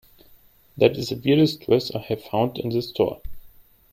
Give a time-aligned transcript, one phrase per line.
[0.77, 3.21] That is the weirdest dress I have found in this store.